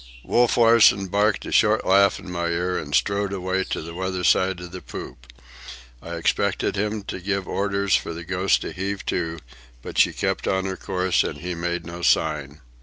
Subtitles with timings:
[0.23, 4.23] Wolf Larsen barked a short laugh in my ear and strode away to the weather
[4.23, 5.31] side of the poop.
[6.01, 9.37] I expected him to give orders for the Ghost to heave to,
[9.83, 12.61] but she kept on her course and he made no sign.